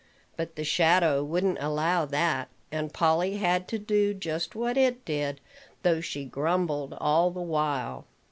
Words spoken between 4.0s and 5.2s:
just what it